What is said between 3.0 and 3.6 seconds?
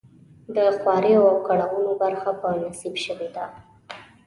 شوې ده.